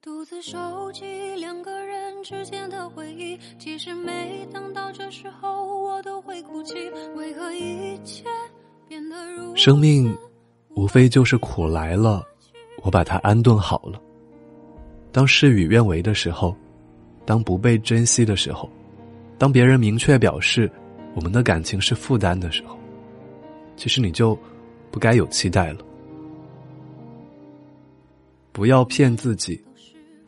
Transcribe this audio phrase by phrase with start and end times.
[0.00, 1.04] 独自收集
[1.40, 6.74] 两个人之间的回忆，其实每当到这时候，我都会哭泣。
[7.16, 8.24] 为何一切
[8.86, 10.16] 变得如此生命
[10.76, 12.24] 无非就是苦来了，
[12.84, 14.00] 我把它安顿好了。
[15.10, 16.54] 当事与愿违的时候，
[17.26, 18.70] 当不被珍惜的时候，
[19.36, 20.70] 当别人明确表示
[21.16, 22.78] 我们的感情是负担的时候，
[23.76, 24.38] 其实你就
[24.92, 25.80] 不该有期待了。
[28.52, 29.60] 不要骗自己，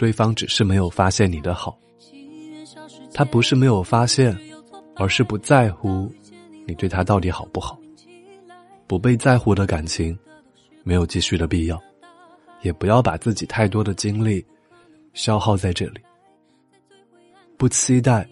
[0.01, 1.79] 对方只是没有发现你的好，
[3.13, 4.35] 他不是没有发现，
[4.97, 6.11] 而是不在乎
[6.67, 7.79] 你对他到底好不好。
[8.87, 10.19] 不被在乎的感情，
[10.85, 11.79] 没有继续的必要，
[12.63, 14.43] 也不要把自己太多的精力
[15.13, 16.01] 消耗在这里。
[17.59, 18.27] 不期待，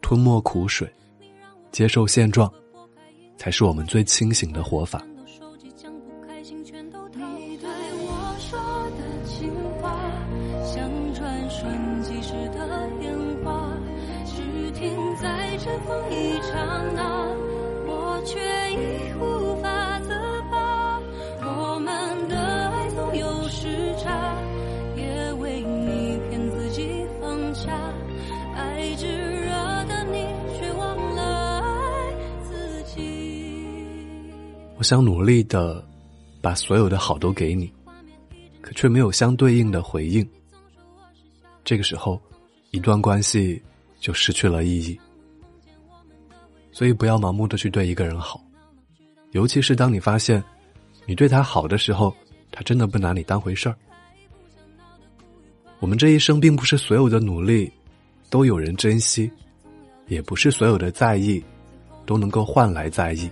[0.00, 0.88] 吞没苦水，
[1.72, 2.48] 接受现状，
[3.36, 5.04] 才是我们最清醒的活法。
[8.38, 8.58] 说
[8.90, 9.98] 的情话，
[10.64, 13.70] 像转瞬即逝的烟花，
[14.26, 17.02] 只停在尘封一刹那，
[17.86, 18.38] 我却
[18.72, 20.10] 已无法自
[20.50, 21.00] 拔。
[21.42, 22.36] 我们的
[22.70, 24.36] 爱总有时差，
[24.96, 27.72] 也为你骗自己放下，
[28.56, 29.50] 爱炙热
[29.86, 30.26] 的你
[30.58, 33.02] 却忘了爱自己。
[34.76, 35.84] 我想努力的
[36.42, 37.72] 把所有的好都给你，
[38.64, 40.26] 可却没有相对应的回应。
[41.62, 42.18] 这个时候，
[42.70, 43.62] 一段关系
[44.00, 44.98] 就失去了意义。
[46.72, 48.42] 所以，不要盲目的去对一个人好，
[49.32, 50.42] 尤其是当你发现
[51.04, 52.16] 你对他好的时候，
[52.50, 53.76] 他真的不拿你当回事儿。
[55.78, 57.70] 我们这一生，并不是所有的努力
[58.30, 59.30] 都有人珍惜，
[60.06, 61.44] 也不是所有的在意
[62.06, 63.30] 都能够换来在意。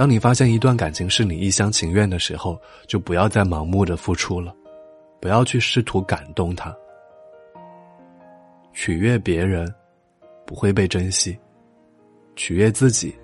[0.00, 4.50] 当你发现一段感情是你一厢情愿的时候，就不要再盲目的付出了，
[5.20, 6.74] 不要去试图感动他。
[8.72, 9.70] 取悦别人
[10.46, 11.38] 不会被珍惜，
[12.34, 13.14] 取悦自己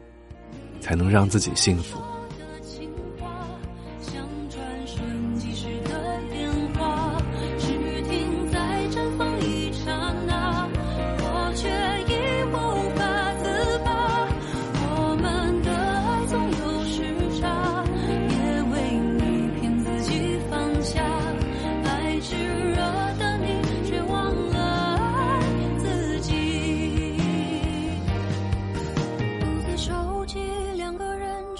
[0.79, 1.99] 才能让自己幸福。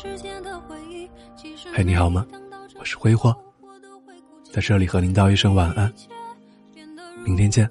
[0.07, 1.11] 之间的回忆。
[1.37, 2.25] 其实嘿你好吗
[2.79, 3.35] 我是挥霍
[4.53, 5.93] 在这里和您道一声晚安，
[7.25, 7.69] 明天见。